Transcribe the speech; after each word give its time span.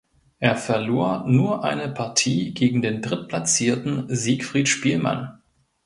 Er 0.39 0.55
verlor 0.55 1.25
nur 1.27 1.63
eine 1.63 1.87
Partie 1.87 2.55
gegen 2.55 2.81
den 2.81 3.03
Drittplatzierten 3.03 4.05
Siegfried 4.09 4.67
Spielmann. 4.67 5.43